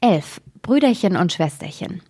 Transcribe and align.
11. 0.00 0.40
Brüderchen 0.62 1.16
und 1.16 1.32
Schwesterchen. 1.32 2.02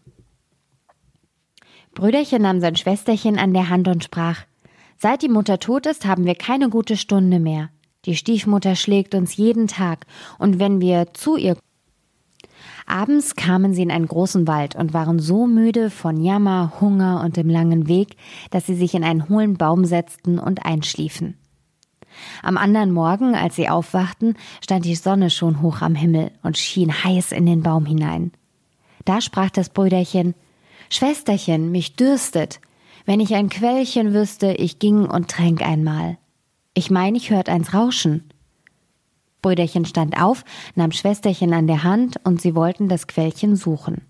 Brüderchen 1.94 2.42
nahm 2.42 2.60
sein 2.60 2.76
Schwesterchen 2.76 3.38
an 3.38 3.54
der 3.54 3.70
Hand 3.70 3.88
und 3.88 4.04
sprach, 4.04 4.42
Seit 4.98 5.22
die 5.22 5.30
Mutter 5.30 5.58
tot 5.58 5.86
ist, 5.86 6.04
haben 6.04 6.26
wir 6.26 6.34
keine 6.34 6.68
gute 6.68 6.98
Stunde 6.98 7.38
mehr. 7.38 7.70
Die 8.04 8.14
Stiefmutter 8.14 8.76
schlägt 8.76 9.14
uns 9.14 9.36
jeden 9.36 9.68
Tag, 9.68 10.04
und 10.38 10.58
wenn 10.58 10.82
wir 10.82 11.14
zu 11.14 11.36
ihr 11.36 11.56
Abends 12.84 13.36
kamen 13.36 13.72
sie 13.72 13.82
in 13.82 13.90
einen 13.90 14.06
großen 14.06 14.46
Wald 14.46 14.76
und 14.76 14.92
waren 14.92 15.18
so 15.18 15.46
müde 15.46 15.88
von 15.88 16.20
Jammer, 16.20 16.74
Hunger 16.82 17.22
und 17.24 17.38
dem 17.38 17.48
langen 17.48 17.88
Weg, 17.88 18.16
dass 18.50 18.66
sie 18.66 18.74
sich 18.74 18.94
in 18.94 19.04
einen 19.04 19.30
hohlen 19.30 19.56
Baum 19.56 19.86
setzten 19.86 20.38
und 20.38 20.66
einschliefen. 20.66 21.38
Am 22.42 22.56
anderen 22.56 22.92
Morgen, 22.92 23.34
als 23.34 23.56
sie 23.56 23.68
aufwachten, 23.68 24.36
stand 24.62 24.84
die 24.84 24.94
Sonne 24.94 25.30
schon 25.30 25.62
hoch 25.62 25.80
am 25.80 25.94
Himmel 25.94 26.30
und 26.42 26.58
schien 26.58 26.92
heiß 26.92 27.32
in 27.32 27.46
den 27.46 27.62
Baum 27.62 27.86
hinein. 27.86 28.32
Da 29.04 29.20
sprach 29.20 29.50
das 29.50 29.68
Brüderchen 29.68 30.34
Schwesterchen, 30.90 31.70
mich 31.70 31.96
dürstet. 31.96 32.60
Wenn 33.04 33.20
ich 33.20 33.34
ein 33.34 33.48
Quellchen 33.48 34.14
wüsste, 34.14 34.52
ich 34.52 34.78
ging 34.78 35.04
und 35.04 35.28
tränk 35.28 35.62
einmal. 35.62 36.18
Ich 36.74 36.90
mein, 36.90 37.14
ich 37.14 37.30
hört 37.30 37.48
eins 37.48 37.74
rauschen. 37.74 38.30
Brüderchen 39.42 39.84
stand 39.84 40.20
auf, 40.20 40.44
nahm 40.74 40.92
Schwesterchen 40.92 41.52
an 41.52 41.66
der 41.66 41.84
Hand 41.84 42.16
und 42.24 42.40
sie 42.40 42.54
wollten 42.54 42.88
das 42.88 43.06
Quellchen 43.06 43.56
suchen. 43.56 44.02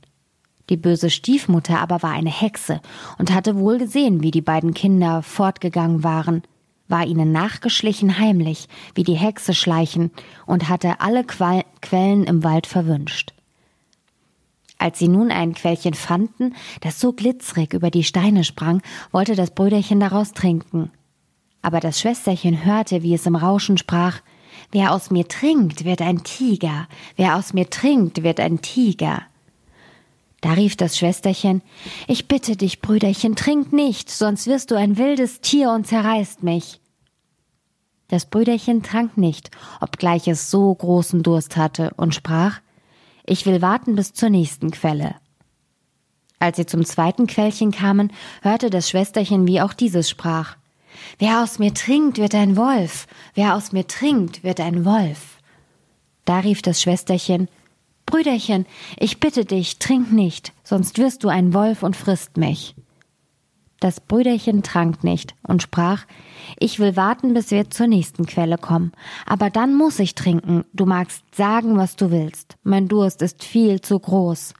Die 0.70 0.76
böse 0.76 1.10
Stiefmutter 1.10 1.80
aber 1.80 2.02
war 2.02 2.10
eine 2.10 2.30
Hexe 2.30 2.80
und 3.18 3.32
hatte 3.32 3.56
wohl 3.56 3.78
gesehen, 3.78 4.22
wie 4.22 4.30
die 4.30 4.42
beiden 4.42 4.74
Kinder 4.74 5.22
fortgegangen 5.22 6.04
waren, 6.04 6.42
war 6.88 7.06
ihnen 7.06 7.32
nachgeschlichen 7.32 8.18
heimlich, 8.18 8.68
wie 8.94 9.04
die 9.04 9.14
Hexe 9.14 9.54
schleichen, 9.54 10.10
und 10.46 10.68
hatte 10.68 11.00
alle 11.00 11.24
Qual 11.24 11.64
Quellen 11.80 12.24
im 12.24 12.42
Wald 12.42 12.66
verwünscht. 12.66 13.32
Als 14.78 14.98
sie 14.98 15.08
nun 15.08 15.30
ein 15.30 15.54
Quellchen 15.54 15.94
fanden, 15.94 16.54
das 16.80 17.00
so 17.00 17.12
glitzrig 17.12 17.74
über 17.74 17.90
die 17.90 18.04
Steine 18.04 18.44
sprang, 18.44 18.80
wollte 19.10 19.34
das 19.34 19.50
Brüderchen 19.50 20.00
daraus 20.00 20.32
trinken. 20.32 20.90
Aber 21.62 21.80
das 21.80 22.00
Schwesterchen 22.00 22.64
hörte, 22.64 23.02
wie 23.02 23.14
es 23.14 23.26
im 23.26 23.36
Rauschen 23.36 23.76
sprach, 23.76 24.20
Wer 24.70 24.92
aus 24.92 25.10
mir 25.10 25.26
trinkt, 25.28 25.84
wird 25.84 26.02
ein 26.02 26.24
Tiger, 26.24 26.88
wer 27.16 27.36
aus 27.36 27.54
mir 27.54 27.70
trinkt, 27.70 28.22
wird 28.22 28.40
ein 28.40 28.60
Tiger. 28.60 29.22
Da 30.40 30.52
rief 30.52 30.76
das 30.76 30.96
Schwesterchen 30.96 31.62
Ich 32.06 32.28
bitte 32.28 32.56
dich, 32.56 32.80
Brüderchen, 32.80 33.34
trink 33.34 33.72
nicht, 33.72 34.10
sonst 34.10 34.46
wirst 34.46 34.70
du 34.70 34.76
ein 34.76 34.96
wildes 34.96 35.40
Tier 35.40 35.70
und 35.70 35.86
zerreißt 35.86 36.42
mich. 36.42 36.80
Das 38.08 38.24
Brüderchen 38.24 38.82
trank 38.82 39.18
nicht, 39.18 39.50
obgleich 39.80 40.28
es 40.28 40.50
so 40.50 40.74
großen 40.74 41.22
Durst 41.22 41.56
hatte, 41.56 41.92
und 41.96 42.14
sprach 42.14 42.60
Ich 43.26 43.44
will 43.46 43.60
warten 43.60 43.96
bis 43.96 44.12
zur 44.12 44.30
nächsten 44.30 44.70
Quelle. 44.70 45.16
Als 46.38 46.56
sie 46.56 46.66
zum 46.66 46.84
zweiten 46.84 47.26
Quellchen 47.26 47.72
kamen, 47.72 48.12
hörte 48.42 48.70
das 48.70 48.88
Schwesterchen, 48.88 49.46
wie 49.46 49.60
auch 49.60 49.72
dieses 49.72 50.08
sprach 50.08 50.56
Wer 51.18 51.42
aus 51.42 51.58
mir 51.58 51.74
trinkt, 51.74 52.18
wird 52.18 52.34
ein 52.34 52.56
Wolf, 52.56 53.06
wer 53.34 53.54
aus 53.54 53.72
mir 53.72 53.86
trinkt, 53.86 54.42
wird 54.42 54.60
ein 54.60 54.84
Wolf. 54.84 55.38
Da 56.24 56.40
rief 56.40 56.62
das 56.62 56.80
Schwesterchen 56.82 57.48
Brüderchen, 58.08 58.64
ich 58.98 59.20
bitte 59.20 59.44
dich, 59.44 59.78
trink 59.78 60.12
nicht, 60.12 60.54
sonst 60.64 60.96
wirst 60.96 61.24
du 61.24 61.28
ein 61.28 61.52
Wolf 61.52 61.82
und 61.82 61.94
frisst 61.94 62.38
mich. 62.38 62.74
Das 63.80 64.00
Brüderchen 64.00 64.62
trank 64.62 65.04
nicht 65.04 65.34
und 65.46 65.62
sprach 65.62 66.06
Ich 66.58 66.78
will 66.78 66.96
warten, 66.96 67.34
bis 67.34 67.50
wir 67.50 67.68
zur 67.68 67.86
nächsten 67.86 68.24
Quelle 68.24 68.56
kommen, 68.56 68.92
aber 69.26 69.50
dann 69.50 69.74
muss 69.74 69.98
ich 69.98 70.14
trinken, 70.14 70.64
du 70.72 70.86
magst 70.86 71.22
sagen, 71.34 71.76
was 71.76 71.96
du 71.96 72.10
willst, 72.10 72.56
mein 72.62 72.88
Durst 72.88 73.20
ist 73.20 73.44
viel 73.44 73.82
zu 73.82 73.98
groß. 73.98 74.54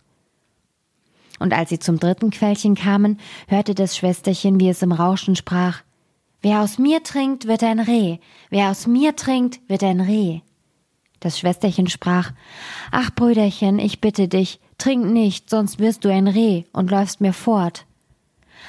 Und 1.39 1.55
als 1.55 1.71
sie 1.71 1.79
zum 1.79 1.99
dritten 1.99 2.31
Quellchen 2.31 2.75
kamen, 2.75 3.19
hörte 3.47 3.75
das 3.75 3.97
Schwesterchen, 3.97 4.61
wie 4.61 4.69
es 4.69 4.83
im 4.83 4.93
Rauschen 4.93 5.37
sprach 5.37 5.83
Wer 6.43 6.61
aus 6.61 6.79
mir 6.79 7.03
trinkt, 7.03 7.49
wird 7.49 7.65
ein 7.65 7.81
Reh, 7.81 8.19
wer 8.51 8.71
aus 8.71 8.87
mir 8.87 9.17
trinkt, 9.17 9.61
wird 9.69 9.83
ein 9.83 10.01
Reh. 10.01 10.41
Das 11.21 11.39
Schwesterchen 11.39 11.89
sprach 11.89 12.33
Ach, 12.91 13.11
Brüderchen, 13.15 13.79
ich 13.79 14.01
bitte 14.01 14.29
dich, 14.29 14.61
trink 14.79 15.07
nicht, 15.07 15.51
sonst 15.51 15.79
wirst 15.79 16.05
du 16.05 16.13
ein 16.13 16.29
Reh 16.29 16.65
und 16.73 16.91
läufst 16.91 17.21
mir 17.21 17.33
fort. 17.33 17.87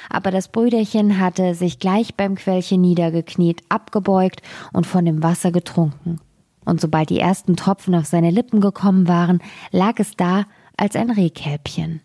Aber 0.09 0.31
das 0.31 0.47
Brüderchen 0.47 1.19
hatte 1.19 1.53
sich 1.53 1.79
gleich 1.79 2.15
beim 2.15 2.35
Quellchen 2.35 2.81
niedergekniet, 2.81 3.61
abgebeugt 3.69 4.41
und 4.73 4.87
von 4.87 5.05
dem 5.05 5.21
Wasser 5.21 5.51
getrunken. 5.51 6.19
Und 6.65 6.81
sobald 6.81 7.09
die 7.09 7.19
ersten 7.19 7.55
Tropfen 7.55 7.95
auf 7.95 8.05
seine 8.05 8.31
Lippen 8.31 8.61
gekommen 8.61 9.07
waren, 9.07 9.41
lag 9.71 9.95
es 9.97 10.15
da 10.15 10.45
als 10.77 10.95
ein 10.95 11.11
Rehkälbchen. 11.11 12.01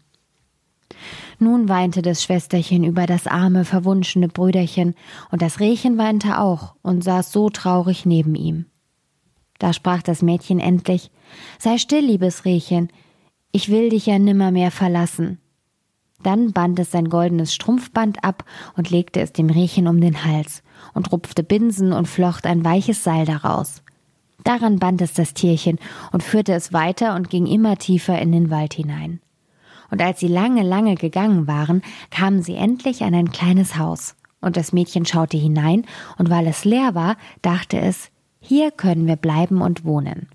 Nun 1.39 1.69
weinte 1.69 2.03
das 2.03 2.23
Schwesterchen 2.23 2.85
über 2.85 3.07
das 3.07 3.27
arme, 3.27 3.65
verwunschene 3.65 4.29
Brüderchen, 4.29 4.95
und 5.31 5.43
das 5.43 5.61
Rehchen 5.61 5.99
weinte 5.99 6.39
auch 6.39 6.75
und 6.83 7.03
saß 7.03 7.33
so 7.33 7.51
traurig 7.51 8.07
neben 8.07 8.35
ihm. 8.35 8.67
Da 9.59 9.73
sprach 9.73 10.03
das 10.03 10.23
Mädchen 10.23 10.61
endlich 10.61 11.11
Sei 11.59 11.79
still, 11.79 12.05
liebes 12.05 12.45
Rehchen, 12.45 12.89
ich 13.53 13.69
will 13.69 13.91
dich 13.91 14.07
ja 14.07 14.19
nimmermehr 14.19 14.71
verlassen. 14.71 15.39
Dann 16.23 16.53
band 16.53 16.79
es 16.79 16.91
sein 16.91 17.09
goldenes 17.09 17.55
Strumpfband 17.55 18.25
ab 18.25 18.45
und 18.77 18.91
legte 18.91 19.21
es 19.21 19.33
dem 19.33 19.51
Rehchen 19.51 19.87
um 19.87 20.01
den 20.01 20.25
Hals 20.25 20.63
und 20.95 21.13
rupfte 21.13 21.43
Binsen 21.43 21.93
und 21.93 22.09
flocht 22.09 22.47
ein 22.47 22.65
weiches 22.65 23.05
Seil 23.05 23.27
daraus. 23.27 23.83
Daran 24.43 24.79
band 24.79 25.01
es 25.03 25.13
das 25.13 25.35
Tierchen 25.35 25.79
und 26.13 26.23
führte 26.23 26.53
es 26.53 26.73
weiter 26.73 27.15
und 27.15 27.31
ging 27.31 27.47
immer 27.47 27.77
tiefer 27.77 28.21
in 28.21 28.33
den 28.33 28.51
Wald 28.51 28.75
hinein 28.75 29.21
und 29.95 30.03
als 30.03 30.19
sie 30.19 30.27
lange, 30.27 30.65
lange 30.65 30.97
gegangen 30.97 31.47
waren, 31.47 31.81
kamen 32.11 32.43
sie 32.43 32.57
endlich 32.57 33.03
an 33.03 33.15
ein 33.15 33.31
kleines 33.31 33.79
Haus. 33.79 34.17
Und 34.41 34.57
das 34.57 34.73
Mädchen 34.73 35.07
schaute 35.07 35.37
hinein, 35.37 35.87
und 36.19 36.31
weil 36.31 36.49
es 36.49 36.65
leer 36.65 36.97
war, 36.97 37.17
dachte 37.43 37.79
es, 37.79 38.11
hier 38.47 38.71
können 38.71 39.07
wir 39.07 39.17
bleiben 39.17 39.63
und 39.63 39.85
wohnen. 39.85 40.29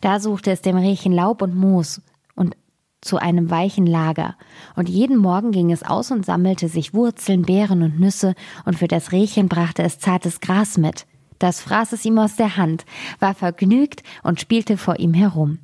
Da 0.00 0.20
suchte 0.20 0.50
es 0.50 0.62
dem 0.62 0.76
Rehchen 0.76 1.12
Laub 1.12 1.42
und 1.42 1.54
Moos 1.54 2.00
und 2.34 2.56
zu 3.02 3.18
einem 3.18 3.50
weichen 3.50 3.86
Lager, 3.86 4.36
und 4.76 4.88
jeden 4.88 5.18
Morgen 5.18 5.52
ging 5.52 5.70
es 5.70 5.82
aus 5.82 6.10
und 6.10 6.24
sammelte 6.24 6.68
sich 6.68 6.94
Wurzeln, 6.94 7.42
Beeren 7.42 7.82
und 7.82 8.00
Nüsse, 8.00 8.34
und 8.64 8.78
für 8.78 8.88
das 8.88 9.12
Rehchen 9.12 9.48
brachte 9.48 9.82
es 9.82 9.98
zartes 9.98 10.40
Gras 10.40 10.78
mit. 10.78 11.06
Das 11.38 11.60
fraß 11.60 11.92
es 11.92 12.06
ihm 12.06 12.18
aus 12.18 12.36
der 12.36 12.56
Hand, 12.56 12.86
war 13.18 13.34
vergnügt 13.34 14.02
und 14.22 14.40
spielte 14.40 14.78
vor 14.78 14.98
ihm 14.98 15.12
herum. 15.12 15.58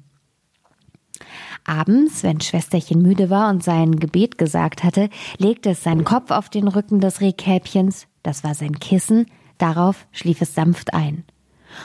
Abends, 1.65 2.23
wenn 2.23 2.43
Schwesterchen 2.43 3.00
müde 3.00 3.31
war 3.31 3.49
und 3.49 3.62
sein 3.62 3.97
Gebet 3.97 4.37
gesagt 4.37 4.84
hatte, 4.84 5.09
legte 5.39 5.71
es 5.71 5.83
seinen 5.83 6.05
Kopf 6.05 6.31
auf 6.31 6.50
den 6.50 6.69
Rücken 6.69 7.00
des 7.00 7.23
Rehkälbchens, 7.23 8.06
das 8.23 8.45
war 8.45 8.55
sein 8.55 8.79
Kissen, 8.79 9.27
darauf 9.62 10.06
schlief 10.12 10.41
es 10.41 10.54
sanft 10.54 10.94
ein. 10.94 11.25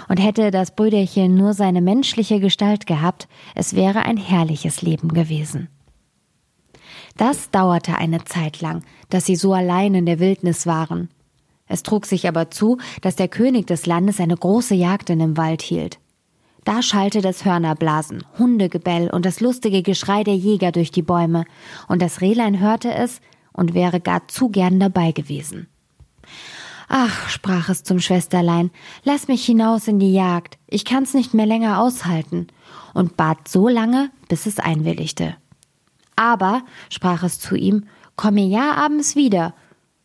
Und 0.09 0.17
hätte 0.17 0.49
das 0.51 0.75
Brüderchen 0.75 1.35
nur 1.35 1.53
seine 1.53 1.81
menschliche 1.81 2.39
Gestalt 2.39 2.87
gehabt, 2.87 3.27
es 3.53 3.75
wäre 3.75 3.99
ein 3.99 4.17
herrliches 4.17 4.81
Leben 4.81 5.09
gewesen. 5.09 5.69
Das 7.17 7.49
dauerte 7.51 7.97
eine 7.97 8.25
Zeit 8.25 8.61
lang, 8.61 8.83
dass 9.09 9.25
sie 9.25 9.35
so 9.35 9.53
allein 9.53 9.95
in 9.95 10.05
der 10.05 10.19
Wildnis 10.19 10.65
waren. 10.65 11.09
Es 11.67 11.83
trug 11.83 12.05
sich 12.05 12.27
aber 12.27 12.51
zu, 12.51 12.77
dass 13.01 13.15
der 13.15 13.27
König 13.27 13.67
des 13.67 13.85
Landes 13.85 14.19
eine 14.19 14.35
große 14.35 14.75
Jagd 14.75 15.09
in 15.09 15.19
dem 15.19 15.37
Wald 15.37 15.61
hielt. 15.61 15.99
Da 16.63 16.81
schallte 16.81 17.21
das 17.21 17.45
Hörnerblasen, 17.45 18.23
Hundegebell 18.37 19.09
und 19.09 19.25
das 19.25 19.39
lustige 19.39 19.83
Geschrei 19.83 20.23
der 20.23 20.35
Jäger 20.35 20.71
durch 20.71 20.91
die 20.91 21.03
Bäume, 21.03 21.45
und 21.87 22.01
das 22.01 22.21
Rehlein 22.21 22.59
hörte 22.59 22.93
es 22.93 23.21
und 23.53 23.73
wäre 23.73 23.99
gar 24.01 24.27
zu 24.27 24.49
gern 24.49 24.79
dabei 24.79 25.11
gewesen. 25.11 25.67
Ach, 26.87 27.29
sprach 27.29 27.69
es 27.69 27.83
zum 27.83 27.99
Schwesterlein, 27.99 28.71
lass 29.03 29.27
mich 29.27 29.45
hinaus 29.45 29.87
in 29.87 29.99
die 29.99 30.13
Jagd, 30.13 30.57
ich 30.67 30.85
kann's 30.85 31.13
nicht 31.13 31.33
mehr 31.33 31.45
länger 31.45 31.79
aushalten, 31.81 32.47
und 32.93 33.17
bat 33.17 33.47
so 33.47 33.67
lange, 33.67 34.11
bis 34.29 34.45
es 34.45 34.59
einwilligte. 34.59 35.35
Aber, 36.15 36.63
sprach 36.89 37.23
es 37.23 37.39
zu 37.39 37.55
ihm, 37.55 37.85
komm 38.15 38.35
mir 38.35 38.47
ja 38.47 38.75
abends 38.75 39.15
wieder, 39.15 39.53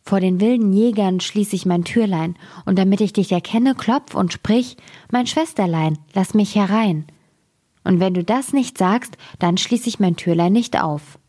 vor 0.03 0.19
den 0.19 0.41
wilden 0.41 0.73
Jägern 0.73 1.19
schließ 1.19 1.53
ich 1.53 1.65
mein 1.65 1.83
Türlein, 1.83 2.35
und 2.65 2.77
damit 2.77 3.01
ich 3.01 3.13
dich 3.13 3.31
erkenne, 3.31 3.75
klopf 3.75 4.15
und 4.15 4.33
sprich, 4.33 4.77
mein 5.11 5.27
Schwesterlein, 5.27 5.99
lass 6.13 6.33
mich 6.33 6.55
herein. 6.55 7.05
Und 7.83 7.99
wenn 7.99 8.13
du 8.13 8.23
das 8.23 8.53
nicht 8.53 8.77
sagst, 8.77 9.17
dann 9.39 9.57
schließ 9.57 9.87
ich 9.87 9.99
mein 9.99 10.15
Türlein 10.15 10.53
nicht 10.53 10.79
auf. 10.79 11.19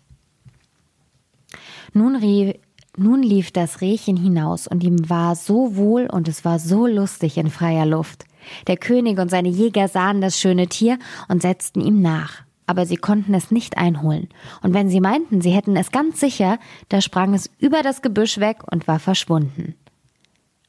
Nun, 1.93 2.17
rief, 2.17 2.55
nun 2.97 3.23
lief 3.23 3.51
das 3.51 3.81
Rehchen 3.81 4.17
hinaus, 4.17 4.67
und 4.67 4.83
ihm 4.85 5.09
war 5.09 5.37
so 5.37 5.77
wohl 5.77 6.07
und 6.07 6.29
es 6.29 6.45
war 6.45 6.59
so 6.59 6.87
lustig 6.87 7.39
in 7.39 7.51
freier 7.51 7.87
Luft. 7.87 8.25
Der 8.67 8.77
König 8.77 9.19
und 9.19 9.31
seine 9.31 9.49
Jäger 9.49 9.89
sahen 9.89 10.21
das 10.21 10.39
schöne 10.39 10.67
Tier 10.67 10.99
und 11.29 11.43
setzten 11.43 11.81
ihm 11.81 12.03
nach 12.03 12.43
aber 12.67 12.87
sie 12.87 12.97
konnten 12.97 13.35
es 13.35 13.51
nicht 13.51 13.77
einholen. 13.77 14.29
Und 14.63 14.73
wenn 14.73 14.89
sie 14.89 15.01
meinten, 15.01 15.43
sie 15.43 15.51
hätten 15.51 15.77
es 15.77 15.91
ganz 15.91 16.21
sicher, 16.21 16.59
da 16.89 17.03
sprang 17.03 17.35
es 17.35 17.51
über 17.59 17.83
das 17.83 18.01
Gebüsch 18.01 18.39
weg 18.39 18.63
und 18.71 18.89
war 18.89 18.99
verschwunden. 18.99 19.75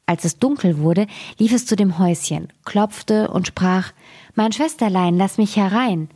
Als 0.06 0.25
es 0.25 0.38
dunkel 0.38 0.80
wurde, 0.80 1.08
lief 1.40 1.54
es 1.54 1.66
zu 1.66 1.78
dem 1.78 1.98
Häuschen, 1.98 2.52
klopfte 2.66 3.30
und 3.30 3.48
sprach 3.48 3.94
Mein 4.36 4.52
Schwesterlein, 4.52 5.18
lass 5.18 5.38
mich 5.38 5.56
herein. 5.56 6.10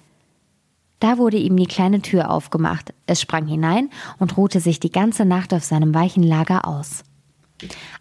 Da 0.99 1.17
wurde 1.17 1.37
ihm 1.37 1.57
die 1.57 1.67
kleine 1.67 2.01
Tür 2.01 2.31
aufgemacht. 2.31 2.93
Es 3.05 3.21
sprang 3.21 3.45
hinein 3.47 3.89
und 4.17 4.37
ruhte 4.37 4.59
sich 4.59 4.79
die 4.79 4.91
ganze 4.91 5.25
Nacht 5.25 5.53
auf 5.53 5.63
seinem 5.63 5.93
weichen 5.93 6.23
Lager 6.23 6.67
aus. 6.67 7.03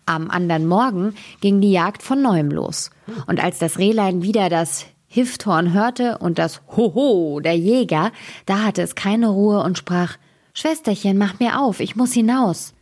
Am 0.06 0.31
anderen 0.31 0.66
Morgen 0.66 1.14
ging 1.40 1.60
die 1.60 1.72
Jagd 1.72 2.02
von 2.02 2.22
neuem 2.22 2.50
los. 2.50 2.90
Und 3.26 3.43
als 3.43 3.58
das 3.58 3.78
Rehlein 3.78 4.22
wieder 4.22 4.48
das 4.48 4.87
Hifthorn 5.08 5.72
hörte 5.72 6.19
und 6.19 6.38
das 6.38 6.60
Hoho 6.76 7.40
der 7.40 7.56
Jäger, 7.56 8.12
da 8.44 8.62
hatte 8.62 8.82
es 8.82 8.94
keine 8.94 9.28
Ruhe 9.28 9.62
und 9.62 9.78
sprach 9.78 10.16
Schwesterchen, 10.52 11.19
mach 11.19 11.38
mir 11.38 11.60
auf, 11.60 11.81
ich 11.81 11.96
muss 11.96 12.12
hinaus. 12.12 12.75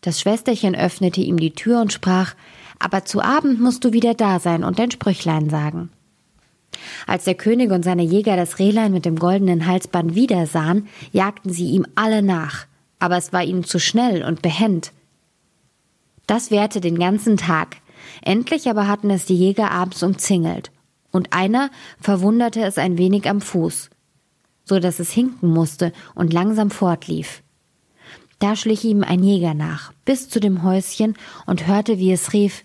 Das 0.00 0.20
Schwesterchen 0.20 0.74
öffnete 0.74 1.20
ihm 1.20 1.38
die 1.38 1.52
Tür 1.52 1.80
und 1.80 1.92
sprach 1.92 2.34
Aber 2.78 3.04
zu 3.04 3.20
Abend 3.20 3.60
musst 3.60 3.84
du 3.84 3.92
wieder 3.92 4.14
da 4.14 4.38
sein 4.38 4.62
und 4.62 4.78
dein 4.78 4.90
Sprüchlein 4.90 5.50
sagen. 5.50 5.90
Als 7.06 7.24
der 7.24 7.34
König 7.34 7.70
und 7.70 7.84
seine 7.84 8.02
Jäger 8.02 8.36
das 8.36 8.58
Rehlein 8.58 8.92
mit 8.92 9.04
dem 9.04 9.18
goldenen 9.18 9.66
Halsband 9.66 10.14
wieder 10.14 10.46
sahen, 10.46 10.88
jagten 11.12 11.50
sie 11.50 11.70
ihm 11.70 11.86
alle 11.94 12.22
nach, 12.22 12.66
aber 12.98 13.16
es 13.16 13.32
war 13.32 13.42
ihnen 13.42 13.64
zu 13.64 13.78
schnell 13.78 14.24
und 14.24 14.42
behend. 14.42 14.92
Das 16.26 16.50
währte 16.50 16.80
den 16.80 16.98
ganzen 16.98 17.36
Tag. 17.36 17.76
Endlich 18.22 18.68
aber 18.68 18.86
hatten 18.86 19.10
es 19.10 19.24
die 19.24 19.36
Jäger 19.36 19.70
abends 19.70 20.02
umzingelt, 20.02 20.70
und 21.10 21.32
einer 21.32 21.70
verwunderte 22.00 22.62
es 22.62 22.78
ein 22.78 22.98
wenig 22.98 23.28
am 23.28 23.40
Fuß, 23.40 23.90
so 24.64 24.78
dass 24.78 24.98
es 24.98 25.10
hinken 25.10 25.48
musste 25.48 25.92
und 26.14 26.32
langsam 26.32 26.70
fortlief. 26.70 27.42
Da 28.38 28.54
schlich 28.54 28.84
ihm 28.84 29.02
ein 29.02 29.24
Jäger 29.24 29.54
nach, 29.54 29.92
bis 30.04 30.28
zu 30.28 30.38
dem 30.38 30.62
Häuschen 30.62 31.16
und 31.46 31.66
hörte, 31.66 31.98
wie 31.98 32.12
es 32.12 32.32
rief, 32.32 32.64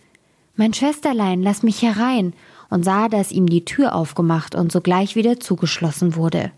Mein 0.55 0.73
Schwesterlein, 0.73 1.41
lass 1.41 1.63
mich 1.63 1.81
herein, 1.81 2.33
und 2.69 2.83
sah, 2.83 3.07
dass 3.09 3.31
ihm 3.31 3.47
die 3.47 3.65
Tür 3.65 3.95
aufgemacht 3.95 4.55
und 4.55 4.71
sogleich 4.71 5.15
wieder 5.15 5.39
zugeschlossen 5.39 6.15
wurde. 6.15 6.51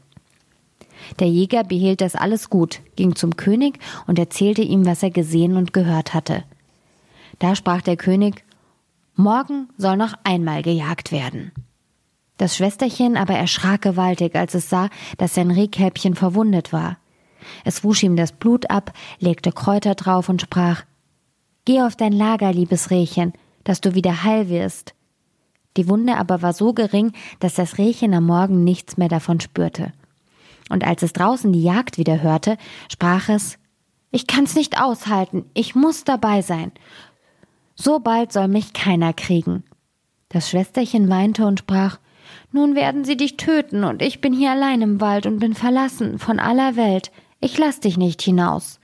Der 1.19 1.27
Jäger 1.27 1.63
behielt 1.63 2.01
das 2.01 2.15
alles 2.15 2.49
gut, 2.49 2.81
ging 2.95 3.15
zum 3.15 3.35
König 3.35 3.79
und 4.07 4.17
erzählte 4.17 4.61
ihm, 4.61 4.85
was 4.85 5.03
er 5.03 5.11
gesehen 5.11 5.55
und 5.57 5.73
gehört 5.73 6.13
hatte. 6.13 6.43
Da 7.39 7.55
sprach 7.55 7.81
der 7.81 7.97
König 7.97 8.43
Morgen 9.15 9.69
soll 9.77 9.95
noch 9.95 10.13
einmal 10.23 10.61
gejagt 10.61 11.11
werden. 11.11 11.53
Das 12.37 12.57
Schwesterchen 12.57 13.15
aber 13.15 13.35
erschrak 13.35 13.81
gewaltig, 13.81 14.35
als 14.35 14.55
es 14.55 14.69
sah, 14.69 14.89
dass 15.17 15.35
sein 15.35 15.51
Rehkälbchen 15.51 16.15
verwundet 16.15 16.73
war. 16.73 16.97
Es 17.63 17.83
wusch 17.83 18.03
ihm 18.03 18.17
das 18.17 18.33
Blut 18.33 18.69
ab, 18.69 18.91
legte 19.19 19.51
Kräuter 19.51 19.95
drauf 19.95 20.27
und 20.27 20.41
sprach 20.41 20.83
Geh 21.63 21.81
auf 21.81 21.95
dein 21.95 22.11
Lager, 22.11 22.51
liebes 22.51 22.91
Rehchen, 22.91 23.33
dass 23.63 23.79
du 23.81 23.95
wieder 23.95 24.23
heil 24.23 24.49
wirst. 24.49 24.94
Die 25.77 25.89
Wunde 25.89 26.17
aber 26.17 26.41
war 26.41 26.53
so 26.53 26.73
gering, 26.73 27.11
dass 27.39 27.55
das 27.55 27.77
Rehchen 27.77 28.13
am 28.13 28.25
Morgen 28.25 28.63
nichts 28.63 28.97
mehr 28.97 29.09
davon 29.09 29.39
spürte. 29.39 29.93
Und 30.69 30.83
als 30.83 31.03
es 31.03 31.13
draußen 31.13 31.51
die 31.51 31.63
Jagd 31.63 31.97
wieder 31.97 32.21
hörte, 32.21 32.57
sprach 32.91 33.29
es 33.29 33.57
Ich 34.11 34.27
kann's 34.27 34.55
nicht 34.55 34.81
aushalten, 34.81 35.45
ich 35.53 35.75
muss 35.75 36.03
dabei 36.03 36.41
sein. 36.41 36.71
So 37.75 37.99
bald 37.99 38.31
soll 38.31 38.47
mich 38.47 38.73
keiner 38.73 39.13
kriegen. 39.13 39.63
Das 40.29 40.49
Schwesterchen 40.49 41.09
weinte 41.09 41.45
und 41.45 41.59
sprach 41.59 41.99
Nun 42.51 42.75
werden 42.75 43.03
sie 43.03 43.17
dich 43.17 43.37
töten, 43.37 43.83
und 43.83 44.01
ich 44.01 44.21
bin 44.21 44.33
hier 44.33 44.51
allein 44.51 44.81
im 44.81 45.01
Wald 45.01 45.25
und 45.25 45.39
bin 45.39 45.53
verlassen 45.53 46.19
von 46.19 46.39
aller 46.39 46.75
Welt. 46.75 47.11
Ich 47.41 47.57
lass 47.57 47.81
dich 47.81 47.97
nicht 47.97 48.21
hinaus. 48.21 48.79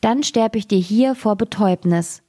Dann 0.00 0.22
sterb 0.22 0.56
ich 0.56 0.66
dir 0.66 0.78
hier 0.78 1.14
vor 1.14 1.36
Betäubnis. 1.36 2.22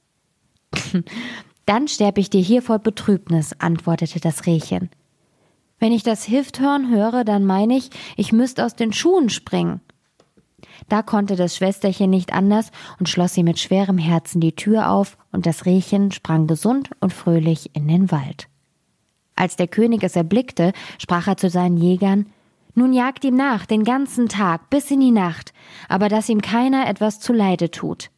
Dann 1.66 1.88
sterb 1.88 2.18
ich 2.18 2.30
dir 2.30 2.40
hier 2.40 2.62
vor 2.62 2.78
Betrübnis, 2.78 3.52
antwortete 3.58 4.20
das 4.20 4.46
Rehchen. 4.46 4.90
Wenn 5.78 5.92
ich 5.92 6.02
das 6.02 6.24
Hifthorn 6.24 6.90
höre, 6.90 7.24
dann 7.24 7.44
meine 7.44 7.76
ich, 7.76 7.90
ich 8.16 8.32
müsste 8.32 8.64
aus 8.64 8.76
den 8.76 8.92
Schuhen 8.92 9.28
springen. 9.28 9.80
Da 10.88 11.02
konnte 11.02 11.36
das 11.36 11.56
Schwesterchen 11.56 12.10
nicht 12.10 12.32
anders 12.32 12.70
und 12.98 13.08
schloss 13.08 13.34
sie 13.34 13.42
mit 13.42 13.58
schwerem 13.58 13.98
Herzen 13.98 14.40
die 14.40 14.54
Tür 14.54 14.90
auf, 14.90 15.16
und 15.30 15.46
das 15.46 15.64
Rehchen 15.66 16.12
sprang 16.12 16.46
gesund 16.46 16.90
und 17.00 17.12
fröhlich 17.12 17.74
in 17.74 17.88
den 17.88 18.10
Wald. 18.10 18.48
Als 19.34 19.56
der 19.56 19.68
König 19.68 20.02
es 20.02 20.16
erblickte, 20.16 20.72
sprach 20.98 21.26
er 21.26 21.36
zu 21.36 21.48
seinen 21.48 21.78
Jägern 21.78 22.26
Nun 22.74 22.92
jagt 22.92 23.24
ihm 23.24 23.34
nach, 23.34 23.66
den 23.66 23.84
ganzen 23.84 24.28
Tag, 24.28 24.70
bis 24.70 24.90
in 24.90 25.00
die 25.00 25.10
Nacht, 25.10 25.52
aber 25.88 26.08
dass 26.08 26.28
ihm 26.28 26.42
keiner 26.42 26.88
etwas 26.88 27.20
zuleide 27.20 27.70
tut. 27.70 28.10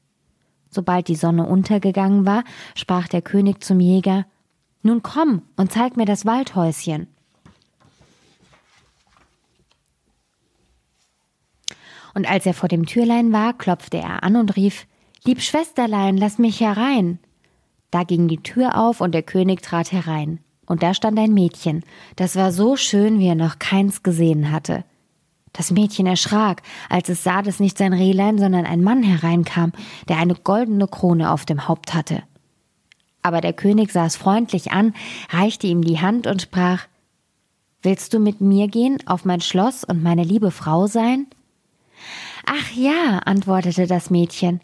Sobald 0.75 1.07
die 1.07 1.15
Sonne 1.15 1.47
untergegangen 1.47 2.27
war, 2.27 2.43
sprach 2.75 3.07
der 3.07 3.23
König 3.23 3.63
zum 3.63 3.79
Jäger 3.79 4.27
Nun 4.83 5.05
komm 5.05 5.43
und 5.57 5.71
zeig 5.71 5.97
mir 5.97 6.05
das 6.05 6.27
Waldhäuschen. 6.27 7.07
Und 12.13 12.29
als 12.29 12.45
er 12.45 12.55
vor 12.55 12.69
dem 12.69 12.87
Türlein 12.87 13.33
war, 13.33 13.57
klopfte 13.57 13.99
er 13.99 14.25
an 14.25 14.35
und 14.35 14.57
rief 14.57 14.89
Lieb 15.25 15.41
Schwesterlein, 15.41 16.17
lass 16.17 16.39
mich 16.39 16.59
herein. 16.61 17.21
Da 17.93 18.03
ging 18.03 18.27
die 18.27 18.43
Tür 18.43 18.77
auf 18.77 19.01
und 19.01 19.13
der 19.13 19.23
König 19.23 19.63
trat 19.63 19.93
herein. 19.93 20.41
Und 20.67 20.83
da 20.83 20.93
stand 20.93 21.19
ein 21.21 21.35
Mädchen, 21.35 21.85
das 22.17 22.35
war 22.35 22.51
so 22.51 22.75
schön, 22.75 23.21
wie 23.21 23.29
er 23.29 23.37
noch 23.37 23.61
keins 23.61 24.03
gesehen 24.03 24.51
hatte. 24.51 24.85
Das 25.55 25.71
Mädchen 25.71 26.07
erschrak, 26.07 26.63
als 26.91 27.09
es 27.09 27.23
sah, 27.23 27.41
dass 27.41 27.61
nicht 27.61 27.79
sein 27.79 27.93
Rehlein, 27.93 28.39
sondern 28.39 28.67
ein 28.67 28.83
Mann 28.83 29.05
hereinkam, 29.05 29.73
der 30.09 30.19
eine 30.19 30.35
goldene 30.35 30.89
Krone 30.89 31.31
auf 31.31 31.47
dem 31.47 31.69
Haupt 31.69 31.95
hatte. 31.95 32.25
Aber 33.23 33.41
der 33.41 33.53
König 33.53 33.93
sah 33.93 34.05
es 34.05 34.17
freundlich 34.17 34.73
an, 34.73 34.95
reichte 35.31 35.69
ihm 35.69 35.83
die 35.83 36.01
Hand 36.01 36.27
und 36.27 36.43
sprach 36.43 36.87
Willst 37.83 38.13
du 38.13 38.19
mit 38.19 38.41
mir 38.41 38.67
gehen 38.67 38.99
auf 39.07 39.25
mein 39.25 39.41
Schloss 39.41 39.85
und 39.85 40.03
meine 40.03 40.25
liebe 40.25 40.51
Frau 40.51 40.89
sein? 40.89 41.29
Ach 42.47 42.73
ja, 42.73 43.21
antwortete 43.25 43.87
das 43.87 44.11
Mädchen, 44.11 44.61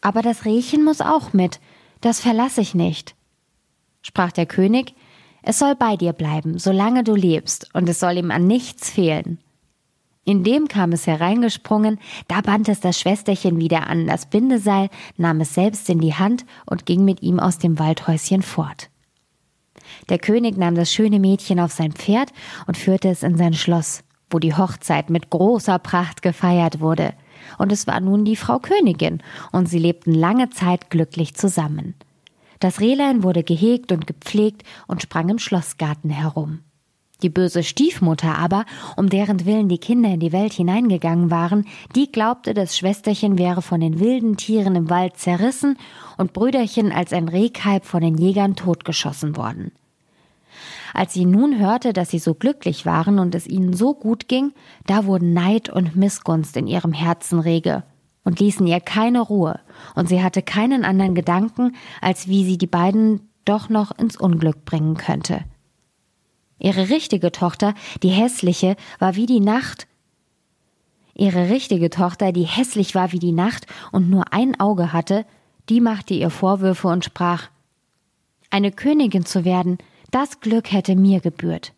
aber 0.00 0.22
das 0.22 0.44
Rehchen 0.44 0.84
muss 0.84 1.00
auch 1.00 1.32
mit, 1.32 1.58
das 2.00 2.20
verlasse 2.20 2.60
ich 2.60 2.74
nicht. 2.74 3.16
Sprach 4.02 4.30
der 4.30 4.46
König, 4.46 4.94
es 5.42 5.58
soll 5.58 5.74
bei 5.74 5.96
dir 5.96 6.12
bleiben, 6.12 6.58
solange 6.58 7.02
du 7.02 7.14
lebst, 7.16 7.74
und 7.74 7.88
es 7.88 7.98
soll 7.98 8.18
ihm 8.18 8.30
an 8.30 8.46
nichts 8.46 8.88
fehlen. 8.88 9.38
In 10.28 10.44
dem 10.44 10.68
kam 10.68 10.92
es 10.92 11.06
hereingesprungen, 11.06 11.98
da 12.28 12.42
band 12.42 12.68
es 12.68 12.80
das 12.80 13.00
Schwesterchen 13.00 13.58
wieder 13.58 13.86
an 13.86 14.06
das 14.06 14.26
Bindeseil, 14.26 14.90
nahm 15.16 15.40
es 15.40 15.54
selbst 15.54 15.88
in 15.88 16.00
die 16.00 16.12
Hand 16.12 16.44
und 16.66 16.84
ging 16.84 17.02
mit 17.02 17.22
ihm 17.22 17.40
aus 17.40 17.56
dem 17.56 17.78
Waldhäuschen 17.78 18.42
fort. 18.42 18.90
Der 20.10 20.18
König 20.18 20.58
nahm 20.58 20.74
das 20.74 20.92
schöne 20.92 21.18
Mädchen 21.18 21.58
auf 21.58 21.72
sein 21.72 21.92
Pferd 21.92 22.30
und 22.66 22.76
führte 22.76 23.08
es 23.08 23.22
in 23.22 23.38
sein 23.38 23.54
Schloss, 23.54 24.04
wo 24.28 24.38
die 24.38 24.54
Hochzeit 24.54 25.08
mit 25.08 25.30
großer 25.30 25.78
Pracht 25.78 26.20
gefeiert 26.20 26.80
wurde. 26.80 27.14
Und 27.56 27.72
es 27.72 27.86
war 27.86 27.98
nun 27.98 28.26
die 28.26 28.36
Frau 28.36 28.58
Königin, 28.58 29.22
und 29.50 29.66
sie 29.66 29.78
lebten 29.78 30.12
lange 30.12 30.50
Zeit 30.50 30.90
glücklich 30.90 31.36
zusammen. 31.36 31.94
Das 32.60 32.80
Rehlein 32.80 33.22
wurde 33.22 33.44
gehegt 33.44 33.92
und 33.92 34.06
gepflegt 34.06 34.62
und 34.88 35.00
sprang 35.00 35.30
im 35.30 35.38
Schlossgarten 35.38 36.10
herum. 36.10 36.60
Die 37.22 37.30
böse 37.30 37.64
Stiefmutter 37.64 38.38
aber, 38.38 38.64
um 38.96 39.08
deren 39.08 39.44
Willen 39.44 39.68
die 39.68 39.78
Kinder 39.78 40.10
in 40.10 40.20
die 40.20 40.32
Welt 40.32 40.52
hineingegangen 40.52 41.32
waren, 41.32 41.66
die 41.96 42.12
glaubte, 42.12 42.54
das 42.54 42.78
Schwesterchen 42.78 43.38
wäre 43.38 43.60
von 43.60 43.80
den 43.80 43.98
wilden 43.98 44.36
Tieren 44.36 44.76
im 44.76 44.88
Wald 44.88 45.16
zerrissen 45.16 45.76
und 46.16 46.32
Brüderchen 46.32 46.92
als 46.92 47.12
ein 47.12 47.28
Rehkalb 47.28 47.84
von 47.86 48.02
den 48.02 48.16
Jägern 48.16 48.54
totgeschossen 48.54 49.36
worden. 49.36 49.72
Als 50.94 51.12
sie 51.12 51.24
nun 51.24 51.58
hörte, 51.58 51.92
dass 51.92 52.10
sie 52.10 52.20
so 52.20 52.34
glücklich 52.34 52.86
waren 52.86 53.18
und 53.18 53.34
es 53.34 53.48
ihnen 53.48 53.72
so 53.72 53.94
gut 53.94 54.28
ging, 54.28 54.52
da 54.86 55.04
wurden 55.04 55.32
Neid 55.32 55.68
und 55.68 55.96
Missgunst 55.96 56.56
in 56.56 56.68
ihrem 56.68 56.92
Herzen 56.92 57.40
rege 57.40 57.82
und 58.22 58.38
ließen 58.38 58.66
ihr 58.66 58.80
keine 58.80 59.20
Ruhe, 59.20 59.58
und 59.96 60.08
sie 60.08 60.22
hatte 60.22 60.42
keinen 60.42 60.84
anderen 60.84 61.16
Gedanken, 61.16 61.74
als 62.00 62.28
wie 62.28 62.44
sie 62.44 62.58
die 62.58 62.66
beiden 62.66 63.28
doch 63.44 63.68
noch 63.68 63.96
ins 63.98 64.16
Unglück 64.16 64.64
bringen 64.64 64.96
könnte. 64.96 65.44
Ihre 66.58 66.88
richtige 66.88 67.32
Tochter, 67.32 67.74
die 68.02 68.08
hässliche, 68.08 68.76
war 68.98 69.14
wie 69.14 69.26
die 69.26 69.40
Nacht. 69.40 69.86
Ihre 71.14 71.50
richtige 71.50 71.90
Tochter, 71.90 72.32
die 72.32 72.44
hässlich 72.44 72.94
war 72.94 73.12
wie 73.12 73.18
die 73.18 73.32
Nacht 73.32 73.66
und 73.92 74.10
nur 74.10 74.32
ein 74.32 74.58
Auge 74.60 74.92
hatte, 74.92 75.24
die 75.68 75.80
machte 75.80 76.14
ihr 76.14 76.30
Vorwürfe 76.30 76.88
und 76.88 77.04
sprach 77.04 77.48
Eine 78.50 78.72
Königin 78.72 79.24
zu 79.24 79.44
werden, 79.44 79.78
das 80.10 80.40
Glück 80.40 80.72
hätte 80.72 80.96
mir 80.96 81.20
gebührt. 81.20 81.74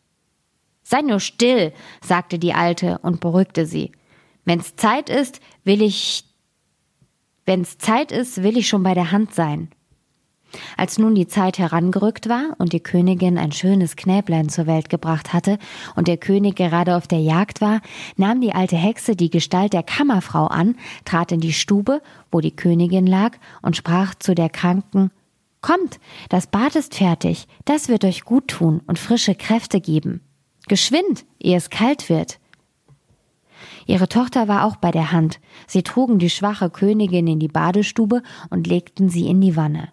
Sei 0.83 1.03
nur 1.03 1.21
still, 1.21 1.73
sagte 2.03 2.39
die 2.39 2.53
Alte 2.53 2.99
und 2.99 3.21
beruhigte 3.21 3.67
sie. 3.67 3.93
Wenn's 4.45 4.77
Zeit 4.77 5.09
ist, 5.09 5.41
will 5.65 5.83
ich 5.83 6.25
wenn's 7.47 7.79
Zeit 7.79 8.13
ist, 8.13 8.43
will 8.43 8.57
ich 8.57 8.69
schon 8.69 8.83
bei 8.83 8.95
der 8.95 9.11
Hand 9.11 9.35
sein. 9.35 9.71
Als 10.77 10.99
nun 10.99 11.15
die 11.15 11.27
Zeit 11.27 11.59
herangerückt 11.59 12.29
war 12.29 12.55
und 12.59 12.73
die 12.73 12.81
Königin 12.81 13.39
ein 13.39 13.53
schönes 13.53 13.97
Knäblein 13.97 14.49
zur 14.49 14.67
Welt 14.67 14.89
gebracht 14.89 15.33
hatte 15.33 15.59
und 15.97 16.09
der 16.09 16.17
König 16.17 16.57
gerade 16.57 16.97
auf 16.97 17.07
der 17.07 17.21
Jagd 17.21 17.61
war, 17.61 17.81
nahm 18.17 18.41
die 18.41 18.55
alte 18.55 18.77
Hexe 18.77 19.17
die 19.17 19.31
Gestalt 19.31 19.73
der 19.73 19.83
Kammerfrau 19.83 20.47
an, 20.47 20.77
trat 21.05 21.33
in 21.33 21.41
die 21.41 21.53
Stube, 21.53 22.03
wo 22.33 22.41
die 22.41 22.55
Königin 22.55 23.07
lag, 23.07 23.37
und 23.63 23.77
sprach 23.77 24.15
zu 24.15 24.35
der 24.35 24.49
Kranken 24.49 25.11
Kommt, 25.61 26.01
das 26.31 26.47
Bad 26.47 26.75
ist 26.75 26.95
fertig, 26.95 27.47
das 27.67 27.89
wird 27.89 28.05
euch 28.05 28.25
gut 28.25 28.49
tun 28.49 28.81
und 28.87 28.99
frische 28.99 29.35
Kräfte 29.35 29.81
geben. 29.81 30.23
Geschwind, 30.69 31.27
ehe 31.39 31.57
es 31.57 31.69
kalt 31.69 32.09
wird. 32.09 32.39
Ihre 33.87 34.09
Tochter 34.09 34.49
war 34.49 34.65
auch 34.65 34.77
bei 34.77 34.91
der 34.91 35.13
Hand. 35.13 35.41
Sie 35.67 35.83
trugen 35.83 36.19
die 36.19 36.31
schwache 36.31 36.71
Königin 36.71 37.27
in 37.27 37.41
die 37.41 37.49
Badestube 37.49 38.23
und 38.49 38.67
legten 38.67 39.09
sie 39.09 39.27
in 39.29 39.41
die 39.41 39.57
Wanne. 39.57 39.89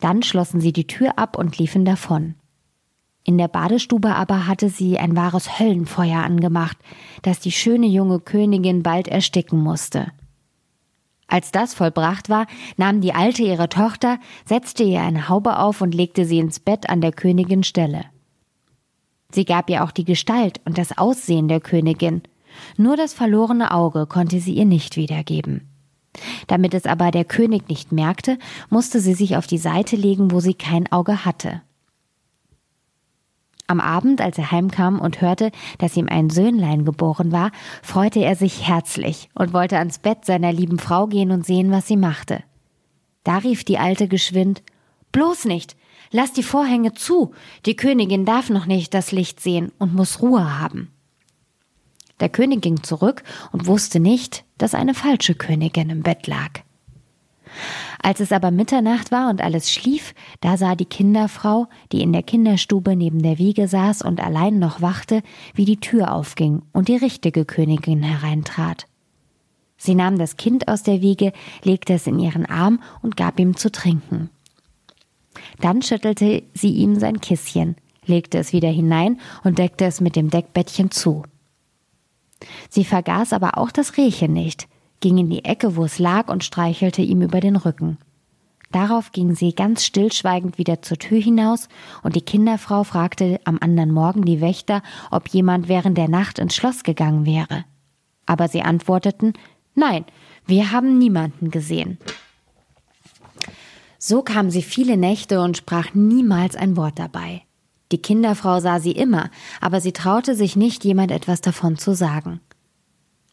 Dann 0.00 0.22
schlossen 0.22 0.60
sie 0.60 0.72
die 0.72 0.86
Tür 0.86 1.18
ab 1.18 1.36
und 1.36 1.58
liefen 1.58 1.84
davon. 1.84 2.34
In 3.24 3.38
der 3.38 3.48
Badestube 3.48 4.14
aber 4.14 4.46
hatte 4.46 4.68
sie 4.68 4.98
ein 4.98 5.14
wahres 5.14 5.58
Höllenfeuer 5.58 6.22
angemacht, 6.22 6.76
das 7.22 7.38
die 7.38 7.52
schöne 7.52 7.86
junge 7.86 8.18
Königin 8.18 8.82
bald 8.82 9.06
ersticken 9.06 9.60
musste. 9.60 10.10
Als 11.28 11.52
das 11.52 11.72
vollbracht 11.72 12.28
war, 12.28 12.46
nahm 12.76 13.00
die 13.00 13.14
Alte 13.14 13.42
ihre 13.42 13.68
Tochter, 13.68 14.18
setzte 14.44 14.82
ihr 14.82 15.00
eine 15.00 15.28
Haube 15.28 15.58
auf 15.58 15.80
und 15.80 15.94
legte 15.94 16.26
sie 16.26 16.38
ins 16.38 16.60
Bett 16.60 16.90
an 16.90 17.00
der 17.00 17.12
Königin 17.12 17.62
Stelle. 17.62 18.04
Sie 19.30 19.46
gab 19.46 19.70
ihr 19.70 19.82
auch 19.82 19.92
die 19.92 20.04
Gestalt 20.04 20.60
und 20.66 20.76
das 20.76 20.98
Aussehen 20.98 21.48
der 21.48 21.60
Königin, 21.60 22.22
nur 22.76 22.96
das 22.96 23.14
verlorene 23.14 23.70
Auge 23.70 24.06
konnte 24.06 24.40
sie 24.40 24.52
ihr 24.52 24.66
nicht 24.66 24.96
wiedergeben. 24.96 25.71
Damit 26.46 26.74
es 26.74 26.86
aber 26.86 27.10
der 27.10 27.24
König 27.24 27.68
nicht 27.68 27.92
merkte, 27.92 28.38
musste 28.68 29.00
sie 29.00 29.14
sich 29.14 29.36
auf 29.36 29.46
die 29.46 29.58
Seite 29.58 29.96
legen, 29.96 30.30
wo 30.30 30.40
sie 30.40 30.54
kein 30.54 30.90
Auge 30.92 31.24
hatte. 31.24 31.62
Am 33.66 33.80
Abend, 33.80 34.20
als 34.20 34.36
er 34.36 34.50
heimkam 34.50 35.00
und 35.00 35.20
hörte, 35.20 35.50
dass 35.78 35.96
ihm 35.96 36.08
ein 36.08 36.28
Söhnlein 36.28 36.84
geboren 36.84 37.32
war, 37.32 37.52
freute 37.82 38.20
er 38.20 38.36
sich 38.36 38.66
herzlich 38.68 39.30
und 39.34 39.54
wollte 39.54 39.78
ans 39.78 39.98
Bett 39.98 40.26
seiner 40.26 40.52
lieben 40.52 40.78
Frau 40.78 41.06
gehen 41.06 41.30
und 41.30 41.46
sehen, 41.46 41.70
was 41.70 41.86
sie 41.86 41.96
machte. 41.96 42.42
Da 43.24 43.38
rief 43.38 43.64
die 43.64 43.78
Alte 43.78 44.08
geschwind 44.08 44.62
Bloß 45.12 45.44
nicht. 45.44 45.76
Lass 46.10 46.32
die 46.32 46.42
Vorhänge 46.42 46.94
zu. 46.94 47.32
Die 47.66 47.76
Königin 47.76 48.24
darf 48.24 48.50
noch 48.50 48.66
nicht 48.66 48.92
das 48.94 49.12
Licht 49.12 49.40
sehen 49.40 49.72
und 49.78 49.94
muss 49.94 50.20
Ruhe 50.20 50.58
haben. 50.58 50.90
Der 52.20 52.28
König 52.28 52.62
ging 52.62 52.82
zurück 52.82 53.22
und 53.52 53.66
wusste 53.66 54.00
nicht, 54.00 54.44
dass 54.58 54.74
eine 54.74 54.94
falsche 54.94 55.34
Königin 55.34 55.90
im 55.90 56.02
Bett 56.02 56.26
lag. 56.26 56.60
Als 58.02 58.20
es 58.20 58.32
aber 58.32 58.50
Mitternacht 58.50 59.12
war 59.12 59.30
und 59.30 59.40
alles 59.40 59.72
schlief, 59.72 60.14
da 60.40 60.56
sah 60.56 60.74
die 60.74 60.86
Kinderfrau, 60.86 61.68
die 61.92 62.02
in 62.02 62.12
der 62.12 62.22
Kinderstube 62.22 62.96
neben 62.96 63.22
der 63.22 63.38
Wiege 63.38 63.68
saß 63.68 64.02
und 64.02 64.20
allein 64.20 64.58
noch 64.58 64.80
wachte, 64.80 65.22
wie 65.54 65.64
die 65.64 65.78
Tür 65.78 66.12
aufging 66.12 66.62
und 66.72 66.88
die 66.88 66.96
richtige 66.96 67.44
Königin 67.44 68.02
hereintrat. 68.02 68.86
Sie 69.76 69.94
nahm 69.94 70.18
das 70.18 70.36
Kind 70.36 70.68
aus 70.68 70.82
der 70.82 71.02
Wiege, 71.02 71.32
legte 71.64 71.94
es 71.94 72.06
in 72.06 72.18
ihren 72.18 72.46
Arm 72.46 72.80
und 73.02 73.16
gab 73.16 73.38
ihm 73.38 73.56
zu 73.56 73.70
trinken. 73.70 74.30
Dann 75.60 75.82
schüttelte 75.82 76.42
sie 76.54 76.70
ihm 76.70 76.98
sein 76.98 77.20
Kisschen, 77.20 77.76
legte 78.06 78.38
es 78.38 78.52
wieder 78.52 78.68
hinein 78.68 79.20
und 79.44 79.58
deckte 79.58 79.84
es 79.84 80.00
mit 80.00 80.16
dem 80.16 80.30
Deckbettchen 80.30 80.90
zu. 80.90 81.24
Sie 82.68 82.84
vergaß 82.84 83.32
aber 83.32 83.58
auch 83.58 83.70
das 83.70 83.96
Rehchen 83.96 84.32
nicht, 84.32 84.68
ging 85.00 85.18
in 85.18 85.30
die 85.30 85.44
Ecke, 85.44 85.76
wo 85.76 85.84
es 85.84 85.98
lag, 85.98 86.28
und 86.28 86.44
streichelte 86.44 87.02
ihm 87.02 87.22
über 87.22 87.40
den 87.40 87.56
Rücken. 87.56 87.98
Darauf 88.70 89.12
ging 89.12 89.34
sie 89.34 89.54
ganz 89.54 89.84
stillschweigend 89.84 90.56
wieder 90.56 90.80
zur 90.80 90.96
Tür 90.96 91.20
hinaus, 91.20 91.68
und 92.02 92.16
die 92.16 92.22
Kinderfrau 92.22 92.84
fragte 92.84 93.38
am 93.44 93.58
anderen 93.60 93.92
Morgen 93.92 94.24
die 94.24 94.40
Wächter, 94.40 94.82
ob 95.10 95.28
jemand 95.28 95.68
während 95.68 95.98
der 95.98 96.08
Nacht 96.08 96.38
ins 96.38 96.54
Schloss 96.56 96.82
gegangen 96.82 97.26
wäre. 97.26 97.64
Aber 98.24 98.48
sie 98.48 98.62
antworteten 98.62 99.34
Nein, 99.74 100.04
wir 100.46 100.72
haben 100.72 100.98
niemanden 100.98 101.50
gesehen. 101.50 101.98
So 103.98 104.22
kam 104.22 104.50
sie 104.50 104.62
viele 104.62 104.96
Nächte 104.96 105.40
und 105.40 105.56
sprach 105.56 105.94
niemals 105.94 106.56
ein 106.56 106.76
Wort 106.76 106.98
dabei. 106.98 107.42
Die 107.92 108.00
Kinderfrau 108.00 108.58
sah 108.58 108.80
sie 108.80 108.92
immer, 108.92 109.30
aber 109.60 109.82
sie 109.82 109.92
traute 109.92 110.34
sich 110.34 110.56
nicht, 110.56 110.82
jemand 110.82 111.10
etwas 111.10 111.42
davon 111.42 111.76
zu 111.76 111.94
sagen. 111.94 112.40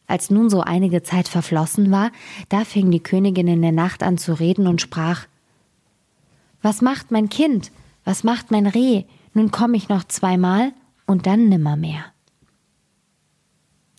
Als 0.06 0.30
nun 0.30 0.50
so 0.50 0.62
einige 0.62 1.02
Zeit 1.02 1.30
verflossen 1.30 1.92
war, 1.92 2.12
da 2.50 2.66
fing 2.66 2.92
die 2.92 3.00
Königin 3.00 3.48
in 3.48 3.62
der 3.62 3.72
Nacht 3.72 4.04
an 4.04 4.18
zu 4.18 4.34
reden 4.34 4.68
und 4.68 4.82
sprach 4.82 5.28
Was 6.62 6.82
macht 6.82 7.10
mein 7.10 7.30
Kind? 7.30 7.72
Was 8.04 8.26
macht 8.26 8.52
mein 8.52 8.68
Reh? 8.68 9.06
Nun 9.34 9.52
komm 9.52 9.76
ich 9.76 9.88
noch 9.88 10.04
zweimal 10.04 10.74
und 11.06 11.26
dann 11.26 11.48
nimmermehr. 11.48 12.04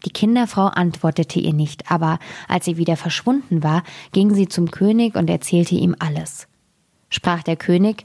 Die 0.05 0.11
Kinderfrau 0.11 0.67
antwortete 0.67 1.41
ihr 1.41 1.53
nicht, 1.55 1.91
aber 1.91 2.19
als 2.49 2.65
sie 2.67 2.77
wieder 2.77 2.97
verschwunden 2.97 3.63
war, 3.63 3.83
ging 4.13 4.35
sie 4.35 4.49
zum 4.49 4.71
König 4.71 5.15
und 5.15 5.31
erzählte 5.31 5.75
ihm 5.75 5.95
alles. 5.99 6.49
Sprach 7.09 7.43
der 7.43 7.57
König 7.57 8.05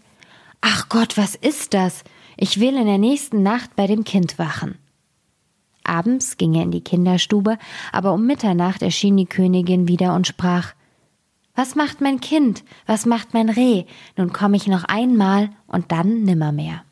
Ach 0.62 0.90
Gott, 0.90 1.18
was 1.18 1.36
ist 1.36 1.74
das? 1.74 2.04
Ich 2.38 2.60
will 2.60 2.76
in 2.76 2.86
der 2.86 2.98
nächsten 2.98 3.44
Nacht 3.44 3.76
bei 3.76 3.88
dem 3.88 4.04
Kind 4.04 4.38
wachen. 4.38 4.78
Abends 5.84 6.38
ging 6.38 6.56
er 6.56 6.64
in 6.64 6.72
die 6.72 6.84
Kinderstube, 6.84 7.58
aber 7.92 8.14
um 8.14 8.26
Mitternacht 8.26 8.82
erschien 8.82 9.16
die 9.18 9.28
Königin 9.28 9.88
wieder 9.88 10.16
und 10.16 10.28
sprach 10.28 10.74
Was 11.56 11.76
macht 11.76 12.02
mein 12.02 12.20
Kind? 12.20 12.64
Was 12.86 13.06
macht 13.06 13.34
mein 13.34 13.50
Reh? 13.50 13.86
Nun 14.18 14.34
komme 14.34 14.58
ich 14.58 14.68
noch 14.68 14.84
einmal 14.86 15.52
und 15.68 15.92
dann 15.92 16.24
nimmermehr. 16.24 16.84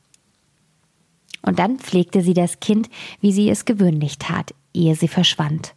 Und 1.41 1.59
dann 1.59 1.79
pflegte 1.79 2.21
sie 2.21 2.33
das 2.33 2.59
Kind, 2.59 2.89
wie 3.19 3.33
sie 3.33 3.49
es 3.49 3.65
gewöhnlich 3.65 4.17
tat, 4.17 4.53
ehe 4.73 4.95
sie 4.95 5.09
verschwand. 5.09 5.75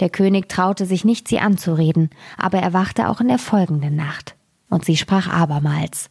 Der 0.00 0.08
König 0.08 0.48
traute 0.48 0.86
sich 0.86 1.04
nicht, 1.04 1.28
sie 1.28 1.38
anzureden, 1.38 2.10
aber 2.38 2.58
er 2.58 2.72
wachte 2.72 3.08
auch 3.08 3.20
in 3.20 3.28
der 3.28 3.38
folgenden 3.38 3.94
Nacht. 3.94 4.34
Und 4.68 4.84
sie 4.84 4.96
sprach 4.96 5.28
abermals 5.28 6.10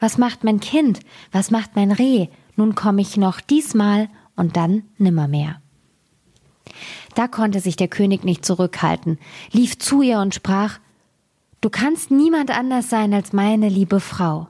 was 0.00 0.18
macht 0.18 0.44
mein 0.44 0.60
Kind? 0.60 1.00
Was 1.32 1.50
macht 1.50 1.76
mein 1.76 1.92
Reh? 1.92 2.28
Nun 2.56 2.74
komme 2.74 3.02
ich 3.02 3.16
noch 3.16 3.40
diesmal 3.40 4.08
und 4.34 4.56
dann 4.56 4.82
nimmermehr. 4.98 5.60
Da 7.14 7.28
konnte 7.28 7.60
sich 7.60 7.76
der 7.76 7.88
König 7.88 8.24
nicht 8.24 8.44
zurückhalten, 8.44 9.18
lief 9.52 9.78
zu 9.78 10.02
ihr 10.02 10.18
und 10.18 10.34
sprach 10.34 10.78
Du 11.60 11.70
kannst 11.70 12.10
niemand 12.10 12.50
anders 12.50 12.90
sein 12.90 13.14
als 13.14 13.32
meine 13.32 13.68
liebe 13.68 14.00
Frau. 14.00 14.48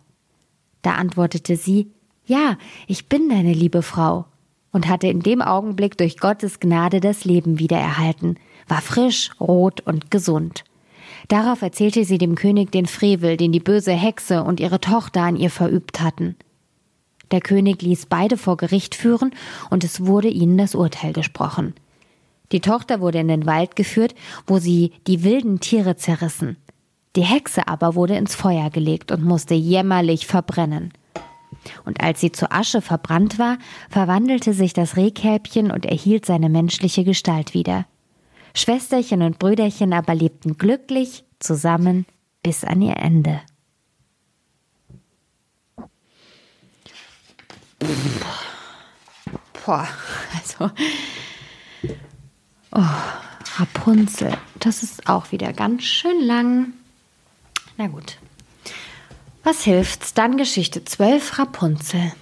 Da 0.83 0.95
antwortete 0.95 1.57
sie 1.57 1.93
Ja, 2.25 2.59
ich 2.87 3.09
bin 3.09 3.29
deine 3.29 3.53
liebe 3.53 3.83
Frau 3.83 4.27
und 4.73 4.89
hatte 4.89 5.07
in 5.07 5.21
dem 5.21 5.41
Augenblick 5.41 5.97
durch 5.97 6.19
Gottes 6.19 6.61
Gnade 6.61 7.01
das 7.01 7.25
Leben 7.25 7.59
wiedererhalten, 7.59 8.39
war 8.69 8.83
frisch, 8.83 9.31
rot 9.41 9.81
und 9.81 10.11
gesund. 10.11 10.65
Darauf 11.29 11.63
erzählte 11.63 12.05
sie 12.05 12.19
dem 12.19 12.37
König 12.37 12.71
den 12.71 12.87
Frevel, 12.87 13.37
den 13.37 13.53
die 13.53 13.61
böse 13.61 13.93
Hexe 13.93 14.45
und 14.45 14.61
ihre 14.61 14.81
Tochter 14.81 15.23
an 15.23 15.37
ihr 15.37 15.51
verübt 15.51 16.01
hatten. 16.01 16.37
Der 17.33 17.41
König 17.41 17.83
ließ 17.83 18.07
beide 18.07 18.37
vor 18.37 18.57
Gericht 18.57 18.95
führen, 18.95 19.33
und 19.71 19.83
es 19.83 20.07
wurde 20.07 20.29
ihnen 20.29 20.57
das 20.57 20.77
Urteil 20.77 21.13
gesprochen. 21.13 21.75
Die 22.53 22.61
Tochter 22.61 23.01
wurde 23.01 23.19
in 23.19 23.29
den 23.29 23.47
Wald 23.47 23.75
geführt, 23.75 24.15
wo 24.47 24.59
sie 24.59 24.93
die 25.09 25.25
wilden 25.25 25.59
Tiere 25.59 25.97
zerrissen. 25.97 26.57
Die 27.17 27.25
Hexe 27.25 27.67
aber 27.67 27.97
wurde 27.97 28.15
ins 28.17 28.37
Feuer 28.37 28.71
gelegt 28.71 29.11
und 29.11 29.25
musste 29.25 29.55
jämmerlich 29.55 30.27
verbrennen. 30.27 30.93
Und 31.85 32.01
als 32.01 32.21
sie 32.21 32.31
zu 32.31 32.53
Asche 32.53 32.81
verbrannt 32.81 33.41
war, 33.41 33.59
verwandelte 33.91 34.53
sich 34.53 34.73
das 34.73 34.97
Rehkälbchen 34.97 35.73
und 35.73 35.87
erhielt 35.87 36.27
seine 36.27 36.49
menschliche 36.49 37.03
Gestalt 37.03 37.55
wieder. 37.55 37.87
Schwesterchen 38.57 39.21
und 39.21 39.39
Brüderchen 39.39 39.93
aber 39.93 40.15
lebten 40.15 40.57
glücklich 40.57 41.25
zusammen 41.39 42.07
bis 42.43 42.65
an 42.65 42.81
ihr 42.81 42.97
Ende. 42.97 43.43
Boah, 49.65 49.87
also. 50.35 50.71
Oh, 52.73 53.59
Rapunzel. 53.59 54.33
Das 54.59 54.83
ist 54.83 55.07
auch 55.07 55.33
wieder 55.33 55.53
ganz 55.53 55.83
schön 55.83 56.21
lang. 56.25 56.73
Na 57.77 57.89
gut. 57.89 58.17
Was 59.45 59.65
hilft's? 59.65 60.15
Dann 60.15 60.39
Geschichte 60.39 60.83
12 60.83 61.39
Rapunzel. 61.39 62.13